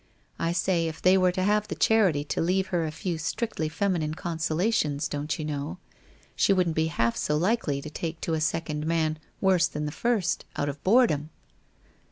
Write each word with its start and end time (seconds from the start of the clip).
I 0.39 0.51
say 0.51 0.87
if 0.87 0.99
they 0.99 1.15
were 1.15 1.31
to 1.31 1.43
have 1.43 1.67
the 1.67 1.75
charity 1.75 2.23
to 2.23 2.41
leave 2.41 2.69
her 2.69 2.87
a 2.87 2.91
few 2.91 3.19
strictly 3.19 3.69
femi 3.69 3.99
nine 3.99 4.15
consolations, 4.15 5.07
don't 5.07 5.37
you 5.37 5.45
know, 5.45 5.77
she 6.35 6.53
wouldn't 6.53 6.75
be 6.75 6.87
half 6.87 7.15
so 7.15 7.37
likely 7.37 7.83
to 7.83 7.89
take 7.91 8.19
to 8.21 8.33
a 8.33 8.41
second 8.41 8.87
man 8.87 9.19
worse 9.41 9.67
than 9.67 9.85
the 9.85 9.91
first, 9.91 10.43
out 10.55 10.69
of 10.69 10.83
boredom. 10.83 11.29